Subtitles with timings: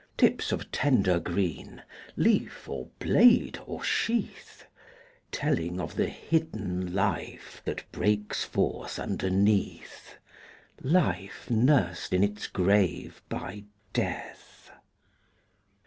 [0.17, 1.83] Tips of tender green,
[2.17, 4.65] Leaf, or blade, or sheath;
[5.31, 10.15] Telling of the hidden life That breaks forth underneath,
[10.81, 14.71] Life nursed in its grave by Death.